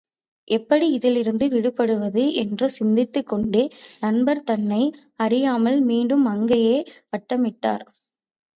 எப்படி 0.47 0.85
இதிலிருந்து 0.91 1.47
விடுபடுவது? 1.47 2.23
என்று 2.33 2.69
சிந்தித்துக் 2.69 3.27
கொண்டே 3.27 3.63
நண்பர் 3.99 4.43
தன்னை 4.43 4.81
அறியாமல் 5.19 5.79
மீண்டும் 5.81 6.25
அங்கேயே 6.25 6.77
வட்டமிட்டார். 7.11 7.85